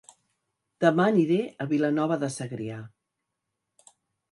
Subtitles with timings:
[0.85, 2.81] Dema aniré a Vilanova de Segrià